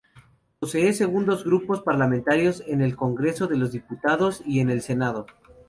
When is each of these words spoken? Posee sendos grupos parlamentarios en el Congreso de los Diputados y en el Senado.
Posee 0.59 0.93
sendos 0.93 1.43
grupos 1.43 1.83
parlamentarios 1.83 2.63
en 2.65 2.81
el 2.81 2.95
Congreso 2.95 3.45
de 3.45 3.55
los 3.57 3.71
Diputados 3.71 4.41
y 4.47 4.59
en 4.59 4.71
el 4.71 4.81
Senado. 4.81 5.27